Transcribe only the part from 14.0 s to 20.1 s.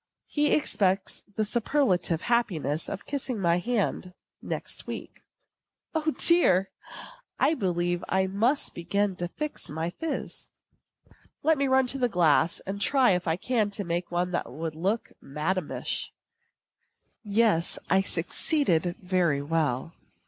up one that will look madamish. Yes, I succeeded very well.